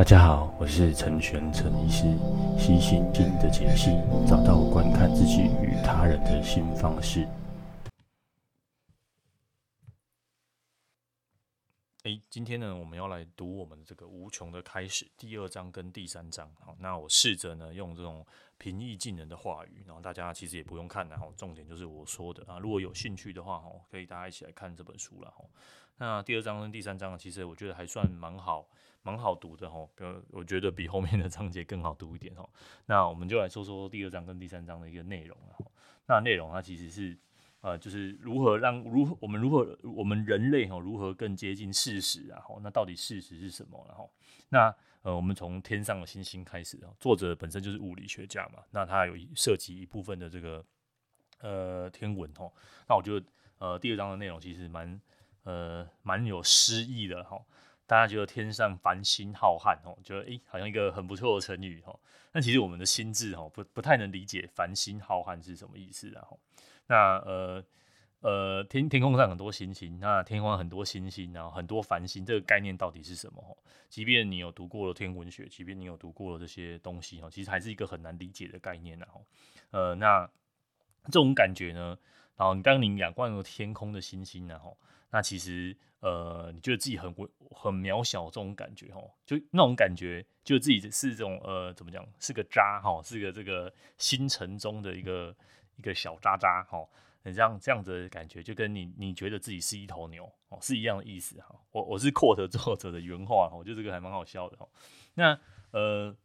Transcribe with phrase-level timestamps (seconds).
[0.00, 2.04] 大家好，我是陈玄陈医师，
[2.58, 3.90] 悉心经的解析，
[4.26, 7.28] 找到观看自己与他人的新方式。
[12.04, 16.50] 诶，今天呢，我们要来读我们这个《无穷的开始》第二章跟第三章。
[16.58, 18.26] 好，那我试着呢，用这种
[18.56, 22.58] 平易近人的话语，然后大家其实也不用看，然后重点就是我说的啊。
[22.58, 25.30] 如果有兴趣的话，哦，可以大家一起来看这本书了。
[25.98, 28.66] 那第二章跟第三章，其实我觉得还算蛮好。
[29.02, 32.48] 蛮好读的哈，比如我觉得比后面的章节更好读一点哈。
[32.86, 35.56] 那我们就来说说第二章跟第三章的一个内容了。
[36.06, 37.16] 那内容它其实是
[37.60, 42.42] 呃，就是如何让如我们如何我们人类哈如何更接近事实啊？
[42.62, 43.84] 那到底事实是什么？
[43.88, 44.10] 然后
[44.48, 46.92] 那呃，我们从天上的星星开始啊。
[46.98, 50.64] 作者本身就是物理学家嘛，那他有涉及一部分的这个
[51.40, 52.50] 呃天文哈。
[52.88, 53.26] 那我觉得
[53.58, 55.00] 呃第二章的内容其实蛮
[55.44, 57.40] 呃蛮有诗意的哈。
[57.90, 61.98] 大家觉得天上繁星浩瀚哦，觉得诶，好像一个很不错的成语哦。
[62.30, 66.14] 但其实我们的心智哦，不不太能理解繁星浩瀚是什么意思。
[66.14, 66.24] 啊，
[66.86, 67.64] 那呃
[68.20, 73.58] 呃天天空上很多星星，那天空很多星星，然后很多繁星，这个概念到底是什么？
[73.88, 78.96] 即便你有读过了天文学，即便你有读过了这些东西哦，其实还是一个很难理解的概念。
[79.00, 79.26] 然后，
[79.72, 80.30] 呃，那
[81.06, 81.98] 这种感觉呢，
[82.36, 84.78] 然后当你仰望天空的星星，然后。
[85.10, 95.34] 那其实，呃，你觉得自己很微、很渺小这种感觉，吼，就那种感觉，就自己是这种，呃，怎么讲，是个渣，哈，是个这个星辰中的一个
[95.76, 96.86] 一个小渣渣，哈，
[97.24, 101.54] 你这样这样子的感觉，就跟你你觉得自己是一头牛，哦，是一样的意思，哈。
[101.72, 104.68] 我我是 quote 作者的原话，我觉得这个还蛮好笑的，哈。
[105.14, 105.40] 那，
[105.72, 106.16] 呃，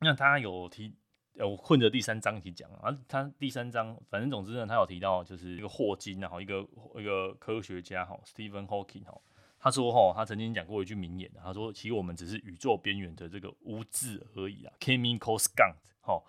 [0.00, 0.94] 那他有提。
[1.38, 6.66] 呃我混着第三章一起讲啊，他第三章反正总之呢，他有提到就是一个霍金，然后一个
[6.96, 9.18] 一个科学家哈，Stephen Hawking 哈，
[9.58, 16.22] 他说哈，他曾经讲过一句名言，他说其实我们只是宇宙边缘的这个污渍而已啊，chemical scum 哈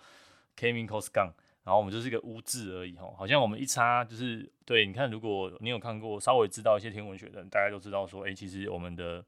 [0.57, 1.31] ，chemical scum，
[1.63, 9.23] 然后我们就是一个污渍而已哈，好像我们一擦就是对，你看如果你有看过稍微知道一些天文学的人，大家都知道说，哎、其实我们的。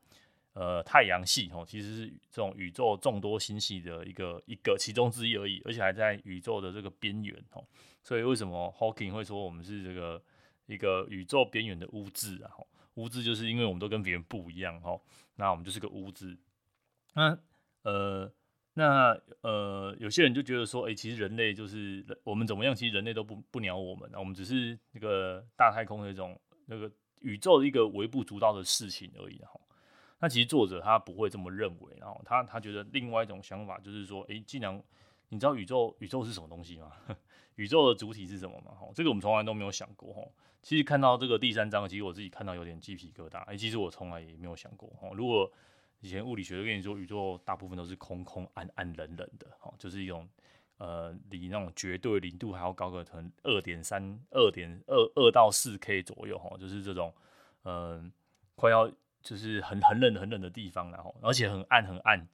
[0.55, 7.61] 呃，太阳系哦，其实是这种宇宙众多星系的一个一个其中之一而已，而且还在宇宙的这个边缘哦。
[8.01, 10.23] 所以为什么 Hawking 会说我们是这个
[10.67, 12.51] 一个宇宙边缘的污渍啊？
[12.93, 15.01] 污渍就是因为我们都跟别人不一样哦，
[15.35, 16.37] 那我们就是个污渍。
[17.15, 17.37] 那
[17.81, 18.31] 呃，
[18.75, 22.73] 那呃，有些人就觉得说，哎、其实人类就是我们怎么样？
[22.73, 26.89] 其实人类都不不鸟我们，我们只是那个大太空的一种那个
[27.19, 29.59] 宇宙的一个微不足道的事情而已哈。
[30.19, 34.81] 那其实作者他不会这么认为，然后他他觉得另外一种想法就是说，诶，既然
[35.29, 36.91] 你知道宇宙宇宙是什么东西吗？
[37.55, 38.71] 宇宙的主体是什么吗？
[38.71, 40.21] 哈，这个我们从来都没有想过哈。
[40.61, 43.43] 其实看到这个第三章，其实我自己看到有点鸡皮疙瘩。
[43.45, 45.09] 诶，其实我从来也没有想过哈。
[45.13, 45.51] 如果
[45.99, 50.27] 以前物理学跟你说宇宙大部分都是空空暗暗冷冷的，哈，就是一种
[50.77, 57.13] 呃离那种绝对零度还要高个可能二点三二点二二到四 K 左右哈，就是这种
[57.63, 58.11] 嗯、
[58.55, 58.89] 快要。
[59.25, 62.27] 就是很很冷很冷的地方，然后而且很暗很暗，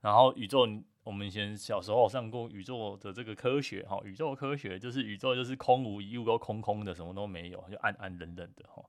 [0.00, 0.66] 然后宇宙，
[1.04, 8.84] 我们以前小时候上过宇宙的这个科学哈，宇宙科学就是宇宙就是空无一物，都空空的，什么都没有，就暗暗冷冷的哈，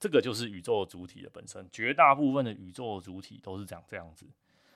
[0.00, 4.26] 这个就是宇宙主体的本身，绝大部分的宇宙主体都是这样这样子。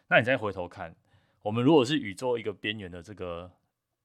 [0.07, 0.95] 那你再回头看，
[1.43, 3.51] 我们如果是宇宙一个边缘的这个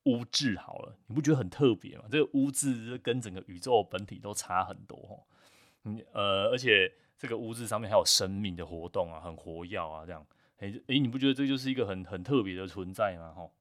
[0.05, 2.05] 污渍好了，你不觉得很特别吗？
[2.09, 5.15] 这个污渍跟整个宇宙本体都差很多哈，
[5.83, 6.91] 你呃而且。
[7.17, 10.25] 这个屋子上面还有生命的活动啊，很活跃啊，这样，
[10.57, 13.33] 哎、欸欸、你不觉得这就是一个很很特别的存在吗？
[13.35, 13.51] 吼，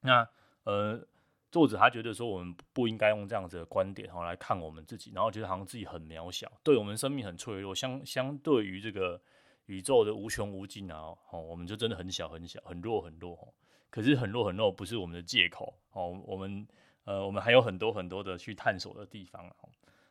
[0.00, 0.28] 那
[0.64, 1.06] 呃，
[1.50, 9.20] 作者他觉得说我们不应该用这样子的观点哈来看我们自己，然后觉得好像自己很渺小，对我们生命很脆弱，相相对于这个
[9.66, 13.54] 宇宙的无穷无尽啊，哦，我们就真的很小很小，很弱很弱。
[13.90, 16.66] 可是很弱很弱不是我们的借口哦，我们
[17.04, 19.48] 呃我们还有很多很多的去探索的地方。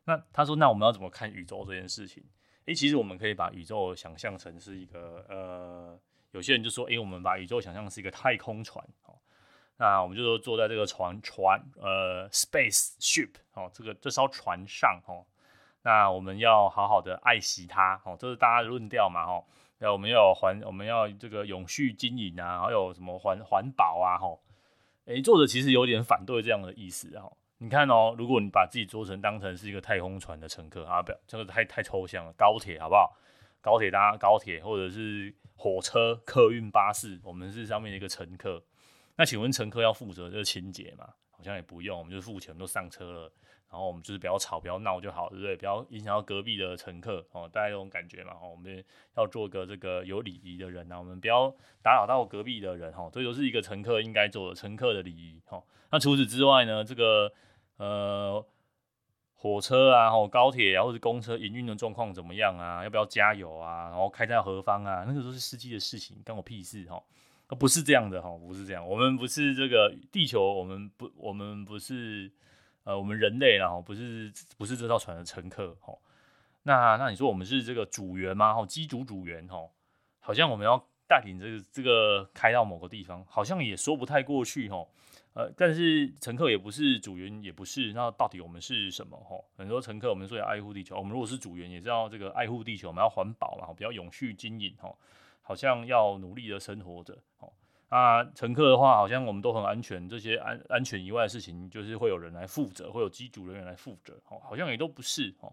[0.05, 2.23] 那他说，那我们要怎么看宇宙这件事情？
[2.65, 5.99] 诶、欸，其实我们可以把宇宙想象成是一个呃，
[6.31, 9.13] 有些人就说，诶、欸，我们把宇宙想象是一个太空船，哦，
[9.75, 15.25] 那我们就说坐在这个船船呃，space ship，哦，这个这艘船上，哦，
[15.81, 19.43] 那我们要好好的爱惜它，哦，这是大家的论调嘛，哦，
[19.79, 24.39] 那我们要环，我们要这个永续经营啊，还有什么环环保啊，哦，
[25.03, 27.35] 诶，作者其实有点反对这样的意思，哦。
[27.63, 32.33] 你看哦，如果你把自己做成当成是一个太空船的乘客啊，不要这个太太抽象了。
[32.33, 33.17] 高铁好不好？
[33.61, 38.61] 高铁搭高铁，或者是火车、客运巴士，我们是上面的一个乘客。
[39.15, 41.07] 那请问乘客要负责这个清洁吗？
[41.31, 43.31] 好像也不用，我们就付钱都上车了，
[43.71, 45.55] 然后我们就是不要吵，不要闹就好，对不对？
[45.55, 48.33] 不要影响到隔壁的乘客哦，大家这种感觉嘛。
[48.43, 48.83] 我们
[49.15, 51.49] 要做个这个有礼仪的人啊，我们不要
[51.81, 55.63] 打扰到隔壁的人哦，这就是一个乘客应该做的乘客的礼仪哦。
[55.91, 57.31] 那除此之外呢，这个
[57.83, 58.45] 呃。
[59.35, 62.81] 火车啊，或高铁啊，或者公车营运的状况怎么样啊？
[62.81, 63.89] 要不要加油啊？
[63.89, 65.03] 然后开在何方啊？
[65.05, 67.03] 那个都是司机的事情，关我屁事哈！
[67.59, 68.87] 不是这样的哈，不是这样。
[68.87, 72.31] 我们不是这个地球，我们不，我们不是
[72.85, 75.93] 呃，我们人类然后不是不是这艘船的乘客哈。
[76.61, 78.53] 那那你说我们是这个组员吗？
[78.53, 79.57] 哈，机组组员哈，
[80.21, 84.87] 好像我们要带领这个这个开到某个地方，好像也说不太过去哈。
[85.35, 89.17] 呃，但是乘客也不是组员，也不是，那到底我们是什么？
[89.17, 94.93] 哈，很多乘客我们说要爱护地球，我们如果是组员，也是要这个爱护地球，我们要环保嘛，比较永续经营，哈，
[95.41, 97.51] 好像要努力的生活着，哦，
[97.89, 105.51] 那乘客的话，好像我们都很安全，这些安安全以外的事情，就是会有人来负责，会有机组人员来负责，哦，好像也都不是，哦，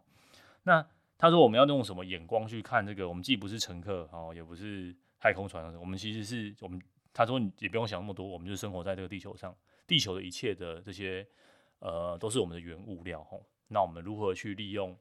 [0.65, 0.87] 那
[1.17, 3.09] 他说我们要用什么眼光去看这个？
[3.09, 6.79] 我们既不是乘客，哦，也不是太空船，我们其实是我们。
[7.13, 9.55] 他说你也不用想那么多，我们就生活在这个地球上。
[9.87, 11.27] 地球的一切的这些，
[11.81, 13.45] 呃，都是我们的原物料吼。
[13.69, 14.97] 那我们如何去利用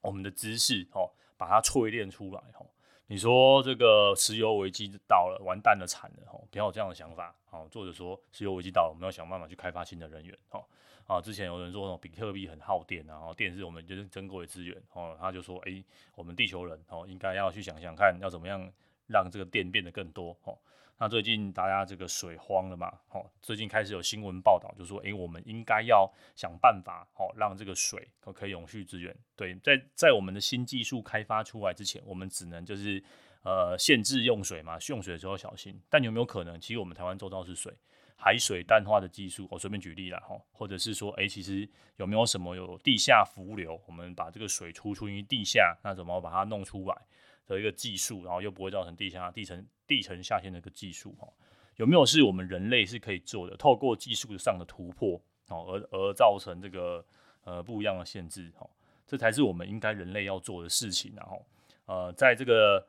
[0.00, 2.70] 我们的知识吼，把它淬炼出来吼？
[3.08, 6.46] 你说这个石油危机到了，完蛋了，惨了吼！
[6.50, 7.34] 不要有这样的想法。
[7.44, 10.38] 好，作者说石油危机到了，我们要想办法去开发新的能源。
[10.48, 10.64] 吼
[11.06, 14.80] 啊，之前有人说比特币很耗电，然后电是我们就是珍贵的资源。
[14.92, 15.84] 哦，他就说，诶、
[16.14, 18.72] 我们地球人哦，应该要去想想看，要怎么样
[19.06, 20.36] 让这个电变得更多。
[20.44, 20.58] 哦。
[20.98, 22.86] 那最近大家这个水荒了嘛？
[23.10, 29.12] 哦，最近开始有新闻报道，就说，哎、我们应该要想办法，哦，让这个水可以永续资源。
[29.34, 33.02] 对，在在我们的新技术开发出来之前，我们只能就是
[33.42, 35.80] 呃限制用水嘛，用水的时候小心。
[35.90, 37.74] 但有没有可能，其实我们台湾周遭是水，
[38.16, 46.96] 海水淡化的技术，我随便举例了哈，或者是说，哎、其实有没有什么有地下浮流，我们把这个水储存于地下，那怎么把它弄出来？
[47.44, 51.28] 的一个技术，然后又不会造成地下地层地层下陷的一个技术哈，
[51.74, 53.56] 有没有是我们人类是可以做的？
[53.56, 57.04] 透过技术上的突破哦，而而造成这个
[57.42, 58.64] 呃不一样的限制哈，
[59.08, 61.44] 这才是我们应该人类要做的事情然后
[61.86, 62.86] 呃，在这个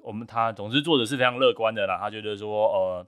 [0.00, 3.06] 我们他总之做的是非常乐观的啦，他觉得说呃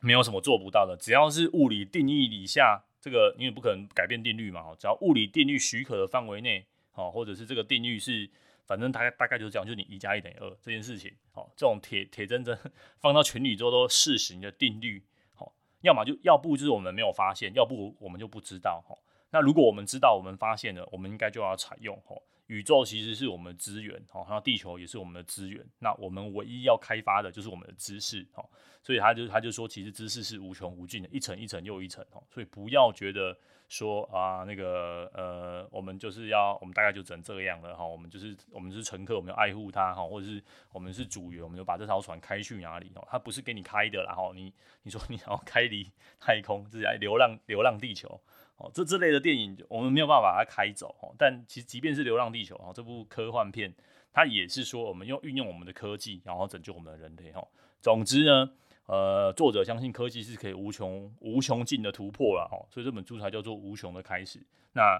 [0.00, 8.30] 没有什么做不到的，只要是物理定义以下这个，因为不可能改变定律嘛，只要物理定律许可的范围内，哦，或者是这个定律是。
[8.68, 12.54] 反正大概大概就是这样，就是你一加一等于二这件事情，好，这种铁铁铮铮
[13.00, 15.02] 放到全宇宙都试行的定律，
[15.34, 15.50] 好，
[15.80, 18.94] 要么就要不就是我们没有发现，要不我们就不知道，哈。
[19.30, 22.14] 那如果我们知道，我们发现了，我们应该就要采用，哈。
[22.48, 28.50] 宇宙其实是我们的资源，好，那地球也是我们的资源，那我们唯一要开发的就是我们的知识，好，
[28.82, 33.38] 所以他就他就说，其实知识是无穷无尽的，一层一层又一层，哦，所以不要觉得。
[33.68, 37.86] 说啊，那个呃，我们就是要，我们大概就只能这样了哈。
[37.86, 40.42] 我们就是我们是乘客，我们要爱护它哈，或者是
[40.72, 43.06] 我们是组员，我们就把这艘船开去哪里哦？
[43.10, 44.32] 它不是给你开的啦哈。
[44.34, 44.52] 你
[44.84, 45.86] 你说你要开离
[46.18, 48.20] 太空，自己来流浪流浪地球
[48.56, 51.14] 哦，这这类的电影我们没有办法把它开走哦。
[51.18, 53.74] 但其实即便是流浪地球哦，这部科幻片
[54.12, 57.46] 它也是说我们用运用我们的科技，然后拯救我们的人类哈。
[57.82, 58.52] 总之呢。
[58.88, 64.42] 呃，作者相信科技是可以无穷无穷尽的突破了哈，所以这本书才叫做无穷的开始。
[64.72, 64.98] 那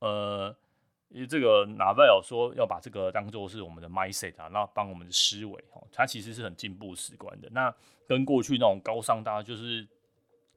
[0.00, 0.52] 呃，
[1.28, 7.48] 这个纳维尔说要把这个当做是我们的 mindset 啊，那帮我们的思维哦，它其实是很进步史观的。
[7.52, 7.72] 那
[8.08, 9.86] 跟过去那种高尚大家就是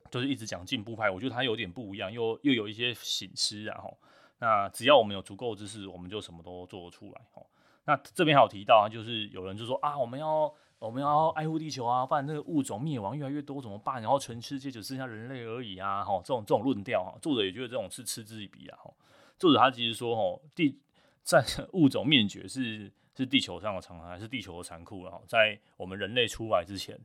[0.10, 3.94] 就是一直讲进步派，我觉得它有点不一样，又又有一些醒思啊哈。
[4.40, 7.44] 那只要我们有足够知识，我们就什么都做得出来哈。
[7.86, 10.52] 那这边还有提到啊，就是有人就说啊，我们要。
[10.78, 14.02] 我们要爱护地球啊，不然这个物种灭亡越来越多怎么办？
[14.02, 16.04] 然后全世界只剩下人类而已啊！
[16.04, 18.78] 哈，这种这种论调哈，作者也觉得这种是嗤之以鼻啊！
[18.78, 18.94] 哈，
[19.40, 20.78] 作者他其实说哈，地
[21.24, 25.20] 在 物种灭绝是是地球上的常态，是地球的残酷啊！
[25.28, 27.00] 在我们人类出来之前，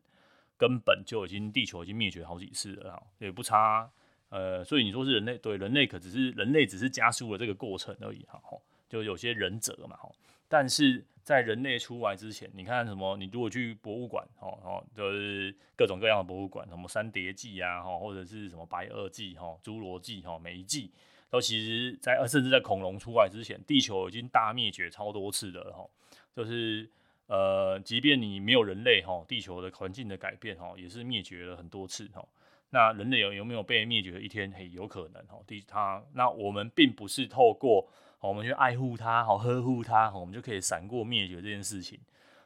[0.58, 3.90] 根本就已经地球已经灭绝好几次了哈，也不差。
[4.28, 8.40] 呃，所以你说是人类对人类可只是人类只是加速了这个过程而已哈，
[8.88, 10.10] 就有些仁者嘛哈，
[10.48, 11.06] 但是。
[11.30, 13.16] 在人类出来之前，你看什么？
[13.16, 20.90] 你如果去博物馆，哦哦，就是各种各样的博物馆，什么三叠纪啊，哈，或者是什么白垩纪，哈，侏罗纪，哈，每一纪
[21.30, 25.88] 都其实在，甚至在恐龙出来之前，地球已经大灭绝超多次的，哈，
[26.34, 26.90] 就是
[27.28, 32.26] 呃，即便你没有人类，哈，地球的环境的改变，哈，也是灭绝了很多次，哈。
[32.70, 34.50] 那人类有有没有被灭绝的一天？
[34.50, 37.88] 嘿，有可能，哈，地它，那我们并不是透过。
[38.28, 41.98] 我们去爱护它，好呵护它，我们就可以闪过灭绝这件事情。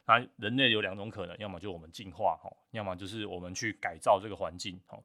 [0.07, 4.99] 那人类有两种可能，要么就我们进化，哈，要么就是我们去改造这个环境，哈。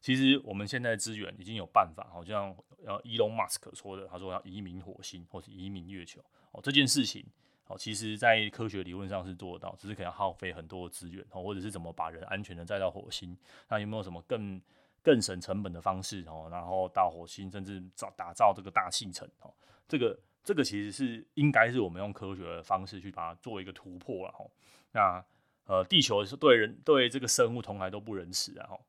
[0.00, 6.20] 其实我们现在资源已经有办法，好像呃，Elon Musk 说的，他说要移民火星或是移民月球
[6.52, 7.24] 哦，这件事情
[7.66, 13.36] 哦，其实在科学理论上是做得到，只是可能耗费很多资源哦，或者是怎么把人安全的载到火星，
[13.68, 14.60] 那有没有什么更
[15.02, 19.52] 更省成本的方式哦，然后到火星甚至造打造这个大气层哦，
[19.88, 24.50] 这个这个其实是应该是我们用科学的方式去把它做一个突破了哦，
[24.92, 25.24] 那
[25.64, 28.80] 呃，地球是对人对这个生物从来都不仁慈啊哦。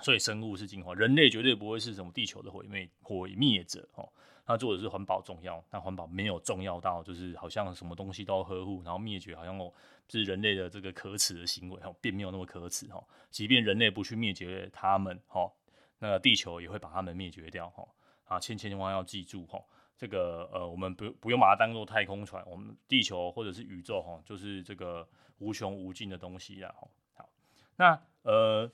[0.00, 4.08] 所以生物是进化，人类绝对不会是什么地球的毁灭毁灭者哦。
[4.46, 9.72] 他做的是环保重要，但环保没有重要到就是好像什么东西都要呵护，然后灭绝好像哦
[10.06, 13.02] 是人类的这个可耻的行为哦，并没有那么可耻哈。
[13.30, 15.50] 即便人类不去灭绝他们哈，
[15.98, 17.88] 那地球也会把他们灭绝掉哈。
[18.24, 19.58] 啊，千千万要记住哈，
[19.96, 25.08] 这个呃我们不不用把它当做太空船，我们地球或者是宇宙哈，就是这个
[25.38, 26.74] 无穷无尽的东西啦。
[27.14, 27.30] 好，
[27.76, 28.70] 那呃。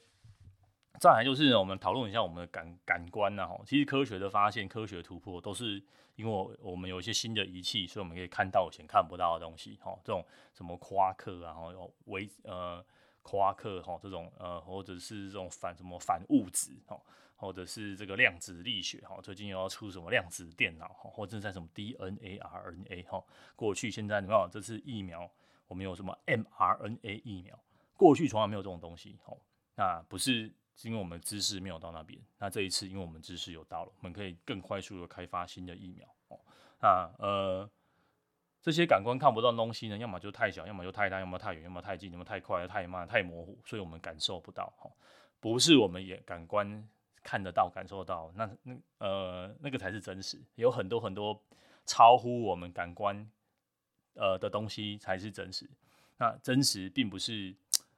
[0.98, 5.82] 再来就是我们讨论一下我们的感感官呐，哈，其实科学的发现、科学突破都是
[6.16, 12.84] 因为我们有一些新的仪器，所以我们可以看到以前看不到的东西，哈，这种什么夸克啊，哈，有微呃
[13.22, 17.00] 夸克哈，这种呃或者是这种反什么反物质，哈，
[17.34, 23.24] 或者是这个量子力学，哈，最近又要出什么量子电脑，哈，或者在什么 DNA、RNA，哈，
[23.56, 25.30] 过去现在你看这次疫苗，
[25.66, 27.58] 我们有什么 mRNA 疫苗，
[27.96, 29.34] 过去从来没有这种东西，哈，
[29.76, 30.52] 那不是。
[30.80, 36.40] 是因为我们知识没有到那边，那这一次因为我们知识有到了，我们可以更快速的开发新的疫苗哦。
[36.80, 37.70] 那呃，
[38.62, 44.90] 这些感官看不到东西呢，要么就太小，要么就太大，要么太远，要么太近，要么太快，太慢，太模糊，所以我们感受不到哈。
[45.38, 46.88] 不是我们也感官
[47.22, 50.40] 看得到、感受到，那那呃那个才是真实。
[50.54, 51.38] 有很多很多
[51.84, 53.30] 超乎我们感官
[54.14, 55.68] 呃的东西才是真实。
[56.16, 57.54] 那真实并不是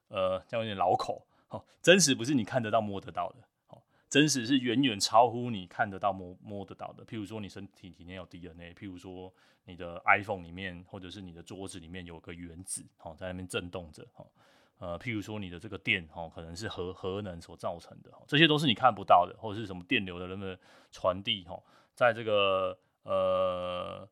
[0.08, 1.24] 呃这样有点老口。
[1.52, 3.36] 哦，真实不是你看得到摸得到的，
[3.68, 7.04] 哦，真实是远远超乎你看得到摸摸得到的。
[7.04, 9.32] 譬如说，你身体里面有 DNA，譬如说
[9.64, 14.26] 你的 iPhone 里面或者是你的桌子里面有个原子，哦，在那边震动着，哦，
[14.78, 20.56] 呃，譬如说你的这个电，哦，可能是核核能所造成的，这些都是你看不到的，或者是什么电流的那么
[20.90, 21.62] 传递，哈，
[21.94, 24.08] 在这个呃。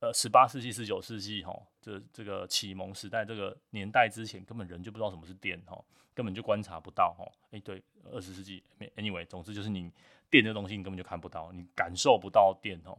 [0.00, 5.82] 呃，十八世纪、十九世纪，哈，这这个启蒙时代这个年代之前，根本人就不知道什么是电，哈，
[6.12, 7.24] 根本就观察不到，哈。
[7.52, 7.82] 哎，对，
[8.12, 8.62] 二十世纪
[8.96, 9.90] ，anyway，总之就是你
[10.28, 12.94] 电这东西，你根本就看不到，你感受不到电，哈，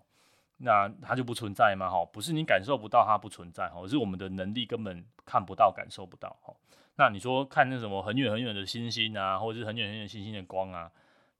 [0.58, 1.88] 那它就不存在吗？
[1.88, 6.56] 哈，不是你感受不到它不存在，哈，是我们的能力根本看不到、感受不到，哈。
[6.96, 10.92] 那你说看那什么很远很远的星星啊，或者是很远很远星星的光啊，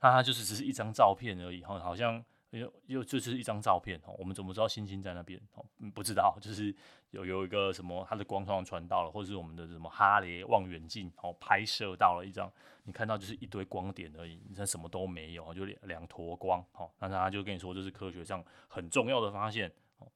[0.02, 2.24] 那它就是只是一张照片而已，哈，好像。
[2.60, 5.66] 又又就是一张照片哦，我们怎么知道星星在那边哦？
[5.80, 6.74] 嗯不知道，就是
[7.12, 12.52] 有有一个什么，它的光传传到了，或者是我们的什么哈雷望远镜哦，拍摄到了一张，
[12.84, 16.90] 你看到就是一堆光点而已，你看什么都没有，就两两坨光哦。
[17.00, 20.08] 那他就跟你说这是科学上很重要的发现哦。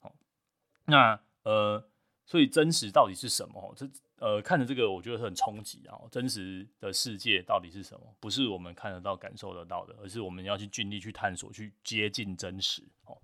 [0.00, 0.14] 好，
[0.86, 1.84] 那呃，
[2.24, 3.74] 所以真实到底是什么？
[3.76, 3.86] 这
[4.22, 5.98] 呃，看着这个，我觉得很冲击啊！
[6.08, 8.06] 真实的世界到底是什么？
[8.20, 12.84] 不是我们看得到、感受得到的，而是我们要去尽力去探索、去接近真实。
[13.06, 13.18] 哦，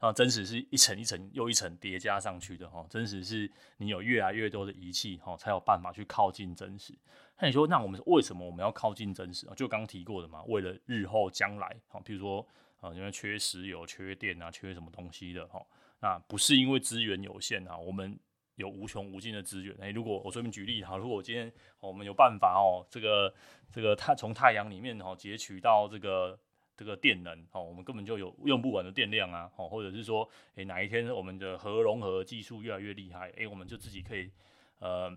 [0.00, 2.68] 啊，真实是一层一层又一层叠加上去的。
[2.68, 6.92] 哈，真实是你有越来越多的仪器，哈，才有办法去靠近真实。
[7.38, 9.54] 那你说，那我们为什么我们要靠近真实啊？
[9.54, 12.44] 就刚提过的嘛，为了日后将来，哈，比如说
[12.80, 15.64] 啊，因为缺石油、缺电啊、缺什么东西的，哈，
[16.00, 18.18] 那不是因为资源有限啊，我们。
[18.60, 21.50] 有无穷无尽的资源，哎，如果我随便举例哈，如果我今天
[21.80, 23.34] 我们有办法哦，这个
[23.72, 26.38] 这个太从太阳里面哦截取到这个
[26.76, 34.30] 这个电能哦，我们根本就有用不完的电量啊，哦，或者是说，哎，哪一天我们的核融合技术越来越厉害，哎，我们就自己可以
[34.78, 35.10] 呃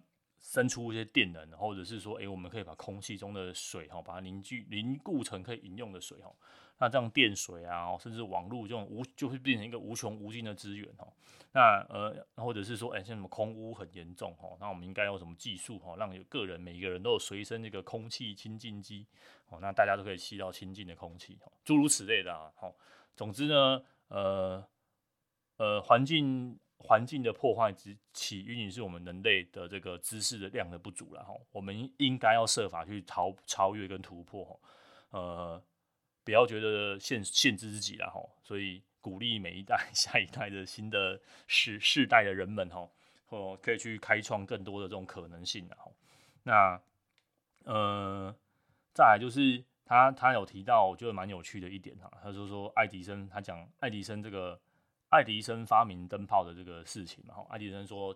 [0.43, 6.29] 生出一些电能，或者是说，诶，我们可以把空气中的水哈，把它凝聚凝固成可以饮用的水哈。
[6.77, 11.07] 那这样电水啊，甚至网络这种无就会变成一个无穷无尽的资源哈。
[11.53, 19.07] 那呃，或者是说，哎、欸，像什么空污很严重哈，那我们应该用什么技术哈，让有个人每一个人都有随身这个空气清净机
[19.47, 22.51] 哦，那大家都可以吸到清净的空气哦，诸如此类的啊。
[22.55, 22.75] 好，
[23.15, 24.67] 总之呢，呃
[25.57, 31.33] 呃，环境环境的破坏之起因是我们人类的这个知识的量的不足了哈。
[31.51, 34.59] 我们应该要设法去超超越跟突破哈
[35.11, 35.63] 呃。
[36.25, 42.89] 不要觉得限限制自己了哈，所以鼓励每一代、 下一代的新的世世代的人们哈，
[43.27, 45.91] 哦，可以去开创更多的这种可能性的哈。
[46.43, 46.81] 那
[47.65, 48.33] 呃，
[48.93, 54.57] 再来就是他他有提到，我觉得蛮有趣的一点哈，他就说爱迪生，他讲爱迪生这个
[55.13, 58.15] 爱迪生发明灯泡的这个事情嘛哈，爱迪生说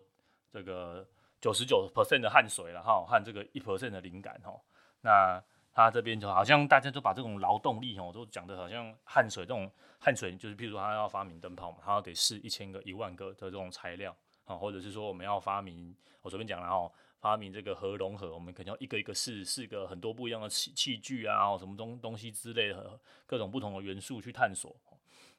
[0.51, 1.07] 这个
[1.39, 4.59] 九十九 percent 的汗水了哈，和这个一 percent 的灵感哈，
[5.01, 5.43] 那。
[5.77, 14.11] 他这边就好像大家都把这种劳动力哦，都讲的好像汗水这种汗水，就是譬如说他要发明灯泡嘛，他要得试一千个、一万个的这种材料
[14.45, 24.75] 啊，或者是说我们要发明，我随便讲了哦，发明这个核融合，我们肯定要一个一个试，试个很多不一样的器器具啊，什么东东西之类的，各种不同的元素去探索。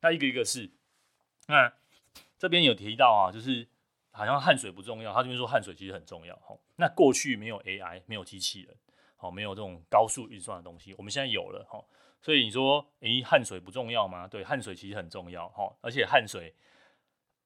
[0.02, 0.70] 那一个一个试，
[1.48, 1.72] 那
[2.38, 3.66] 这边有提到啊，就是
[4.12, 6.40] 好像汗水不重要，他这边说汗水其实很重要。
[6.76, 8.76] 那过去没有 AI，没有机器人。
[9.20, 11.84] 好，没有这种高速运算的东西，我们现在有了哈，
[12.22, 14.28] 所以你说，诶，汗水不重要吗？
[14.28, 16.54] 对，汗水其实很重要哈，而且汗水，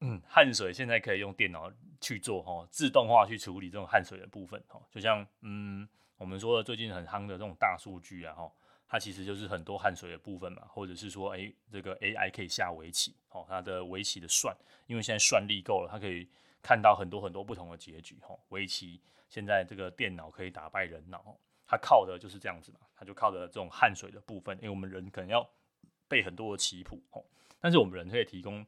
[0.00, 8.52] 嗯，汗水现在可以用电脑去做哈，自动化去处理这种汗水的部分哈，就像嗯，我们说的最近很夯的这种大数据啊哈，
[8.92, 14.54] 它其实就是很多汗水的部分嘛，或者是说，诶，这个 AI 可以下围棋，哦，它的围棋的算，
[14.86, 16.28] 因为现在算力够了，它可以
[16.60, 21.40] 看到很多很多不同的结局哦，围棋现在这个电脑可以打败人脑。
[21.66, 25.48] 它靠的就是这样子嘛，它就靠着这种汗水的部分，因为我们人可能要
[26.06, 27.24] 背很多的棋谱哦，
[27.60, 28.62] 但是我们人可以提供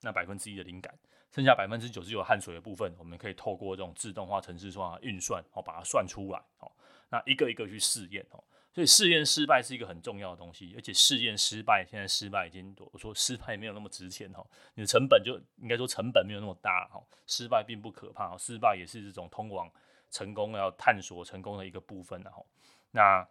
[0.00, 0.98] 那百分之一的灵感，
[1.30, 6.72] 剩下百分之九十九汗水的部分，我们可以透过这种自动化、程式化运算哦，把它算出来哦，
[7.10, 8.42] 那一个一个去试验哦，
[8.76, 19.66] 所以试验失败是一个很重要的东西，而且试验失败，现在失败已经多，我说失败没有那么值钱哈，你的成本就应该说成本没有那么大哈，失败并不可怕，失败也是这种通往。
[20.08, 22.46] 成功要探索成功的一个部分，然后，
[22.90, 23.26] 那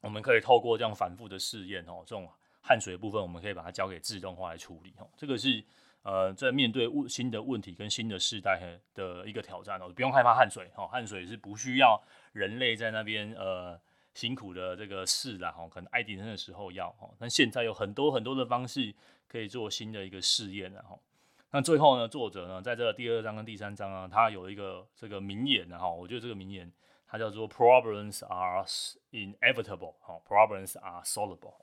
[0.00, 2.28] 我们可以透过这样反复的试验哦，这种
[2.60, 5.08] 汗水的部分，我们可以把它交给自动化来处理哦。
[5.16, 5.64] 这个是
[6.02, 13.80] 呃，在面对新的问题跟新的世代的一个挑战哦，不用害怕汗水哦，汗水是不需要人类在那边呃
[14.20, 18.94] 辛苦的这个事啦哈，可能爱迪生的时候要哦，但现在有很多很多的方式
[19.26, 21.00] 可以做新的一个试验然后。
[21.52, 26.70] 那最后呢，作者呢，在这个第二章跟第三章啊，他有一个这个名言哈，我觉得这个名言
[27.08, 28.62] 它叫做 “Problems are
[29.10, 31.54] inevitable”，哈，“Problems are solvable”。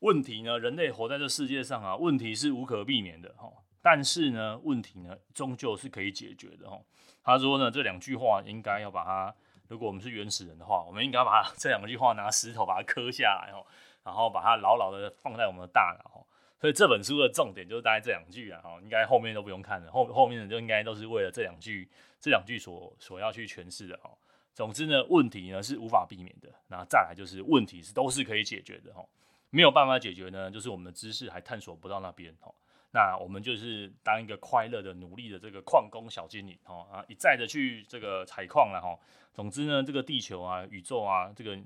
[0.00, 6.78] 问题呢，人类活在这世界上啊，问题是无可避免的哈，但是呢，问题呢，终究是可以解决的哈。
[7.22, 9.34] 他说呢，这两句话应该要把它，
[9.68, 13.64] 如果我们是原始人的话，我们应该把 这两句话拿石头把它刻下来哦，
[14.04, 16.26] 然后把它牢牢的放在我们的大脑。
[16.60, 21.88] 所以这本书的重点就是大概这两句啊，哈，应该后面都不用看了，后后面的就应该都是为了这两句，
[22.20, 24.10] 这两句所所要去诠释的哈。
[24.54, 29.04] 总之呢，问题呢是无法避免的，那再来就是问题是都是可以解决的哈，
[29.50, 32.50] 没有办法解决呢，就是我们的知识还探索不到那边哈。
[32.94, 38.96] 那我们就是当一个快乐的、努力的这个矿工小精灵哈啊，一再的去这个采矿了哈。
[39.34, 41.58] 总之呢，这个地球啊、宇宙啊，这个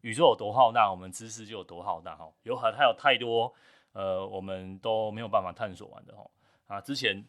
[0.00, 2.28] 宇宙有多浩大，我们知识就有多浩大哈。
[2.42, 3.54] 有很还有太多。
[3.92, 6.28] 呃，我们都没有办法探索完的哈
[6.66, 6.80] 啊！
[6.80, 7.24] 之前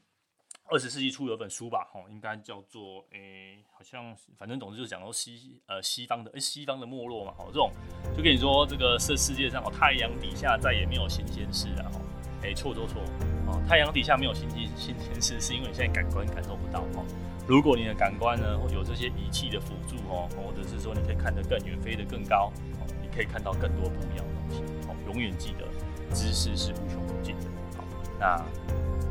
[0.68, 7.70] 二十世纪初有本书吧，哈，应该叫做诶、好像反正总之就是讲到西呃西方的诶、西方的没落嘛，哈，这种
[8.18, 12.02] 就跟你说这个世世界上哦，太阳底下再也没有新鲜事了哈，
[12.42, 13.00] 诶，错错错
[13.48, 17.04] 哦，太阳底下没有新鲜新鲜事， 是因为你现在感官感受不到哈。
[17.48, 25.66] 如果你的感官呢有这些仪器的辅助哦，或者是说你可以看得更远，飞得更高，哦你可以看到更多不一样的东西，哦，永远记得。
[26.14, 27.84] 知识是无穷无尽的，好，
[28.20, 28.46] 那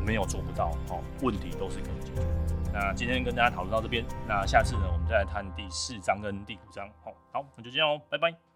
[0.07, 2.23] 没有做不到，好，问题都是可以解决。
[2.73, 8.54] 那今天跟大家讨论到这边，那下次呢，我们再来谈第四章跟第五章，好，好，那就这样哦，拜拜。